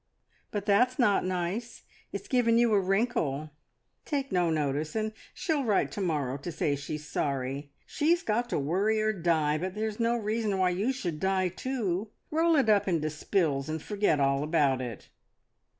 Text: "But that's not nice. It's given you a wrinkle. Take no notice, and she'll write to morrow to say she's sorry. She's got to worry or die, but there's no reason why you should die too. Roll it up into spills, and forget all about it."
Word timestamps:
"But 0.49 0.65
that's 0.65 0.97
not 0.97 1.23
nice. 1.23 1.83
It's 2.11 2.27
given 2.27 2.57
you 2.57 2.73
a 2.73 2.79
wrinkle. 2.79 3.51
Take 4.03 4.31
no 4.31 4.49
notice, 4.49 4.95
and 4.95 5.11
she'll 5.31 5.63
write 5.63 5.91
to 5.91 6.01
morrow 6.01 6.39
to 6.39 6.51
say 6.51 6.75
she's 6.75 7.07
sorry. 7.07 7.69
She's 7.85 8.23
got 8.23 8.49
to 8.49 8.57
worry 8.57 8.99
or 8.99 9.13
die, 9.13 9.59
but 9.59 9.75
there's 9.75 9.99
no 9.99 10.17
reason 10.17 10.57
why 10.57 10.71
you 10.71 10.91
should 10.91 11.19
die 11.19 11.49
too. 11.49 12.09
Roll 12.31 12.55
it 12.55 12.67
up 12.67 12.87
into 12.87 13.11
spills, 13.11 13.69
and 13.69 13.79
forget 13.79 14.19
all 14.19 14.41
about 14.41 14.81
it." 14.81 15.09